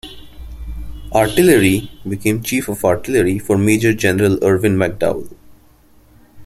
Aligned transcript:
Artillery, 1.13 1.91
became 2.09 2.41
chief 2.41 2.67
of 2.67 2.83
artillery 2.83 3.37
for 3.37 3.55
Major 3.55 3.93
General 3.93 4.43
Irvin 4.43 4.75
McDowell. 4.75 5.31